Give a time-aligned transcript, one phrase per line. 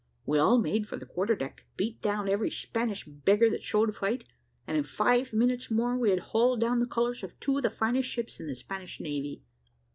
[0.25, 4.23] We all made for the quarter deck, beat down every Spanish beggar that showed fight,
[4.65, 7.69] and in five minutes more we had hauled down the colours of two of the
[7.69, 9.43] finest ships in the Spanish navy.